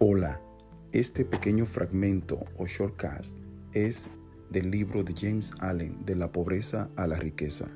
[0.00, 0.40] Hola,
[0.92, 3.36] este pequeño fragmento o shortcast
[3.72, 4.08] es
[4.48, 7.66] del libro de James Allen de la pobreza a la riqueza,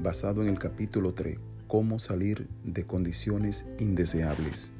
[0.00, 4.74] basado en el capítulo 3, cómo salir de condiciones indeseables.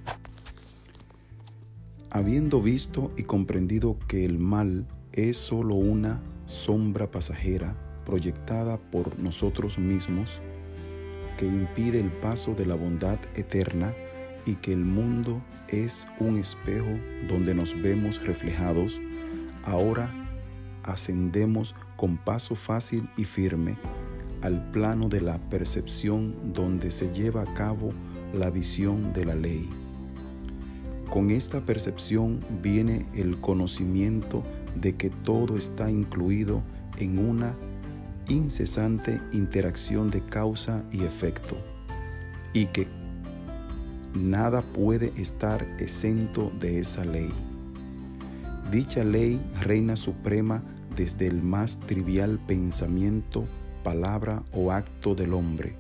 [2.11, 9.79] Habiendo visto y comprendido que el mal es sólo una sombra pasajera proyectada por nosotros
[9.79, 10.43] mismos,
[11.39, 13.95] que impide el paso de la bondad eterna
[14.51, 19.01] y que el mundo es un espejo donde nos vemos reflejados,
[19.63, 20.11] ahora
[20.83, 23.77] ascendemos con paso fácil y firme
[24.43, 27.93] al plano de la percepción donde se lleva a cabo
[28.35, 29.69] la visión de la ley.
[31.11, 34.43] Con esta percepción viene el conocimiento
[34.75, 36.61] de que todo está incluido
[36.99, 37.55] en una
[38.29, 41.57] incesante interacción de causa y efecto
[42.53, 42.87] y que
[44.15, 47.33] nada puede estar exento de esa ley.
[48.71, 50.63] Dicha ley reina suprema
[50.97, 53.47] desde el más trivial pensamiento,
[53.83, 55.75] palabra o acto del hombre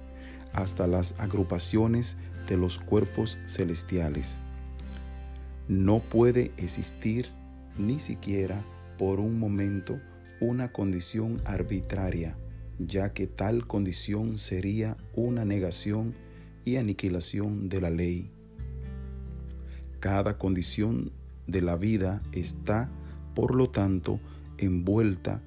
[0.52, 2.16] hasta las agrupaciones
[2.48, 4.40] de los cuerpos celestiales.
[5.68, 7.28] No puede existir
[7.78, 8.64] ni siquiera
[8.98, 10.00] por un momento
[10.40, 12.36] una condición arbitraria,
[12.78, 16.14] ya que tal condición sería una negación
[16.64, 18.30] y aniquilación de la ley.
[20.00, 21.12] Cada condición
[21.46, 22.90] de la vida está,
[23.34, 24.20] por lo tanto,
[24.58, 25.42] envuelta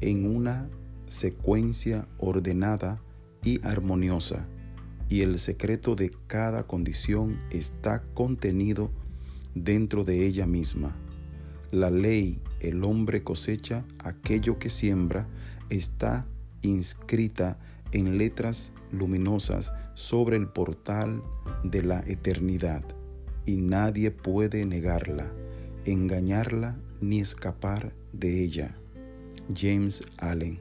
[0.00, 0.68] en una
[1.06, 3.00] secuencia ordenada
[3.44, 4.46] y armoniosa,
[5.08, 8.90] y el secreto de cada condición está contenido
[9.54, 10.96] dentro de ella misma.
[11.70, 15.28] La ley, el hombre cosecha aquello que siembra,
[15.70, 16.26] está
[16.62, 17.58] inscrita
[17.92, 21.22] en letras luminosas sobre el portal
[21.64, 22.82] de la eternidad,
[23.46, 25.30] y nadie puede negarla,
[25.84, 28.76] engañarla ni escapar de ella.
[29.54, 30.60] James Allen